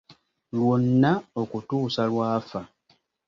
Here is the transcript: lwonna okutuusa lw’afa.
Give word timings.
lwonna 0.55 1.11
okutuusa 1.41 2.01
lw’afa. 2.11 2.61